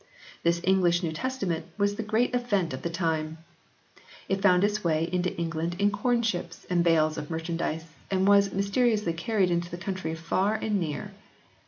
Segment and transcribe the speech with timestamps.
[0.41, 3.37] This English New Testament was the great event of the time.
[4.27, 8.51] It found its way into England in corn ships and bales of merchandise and was
[8.51, 11.11] mysteriously carried into the country far and near.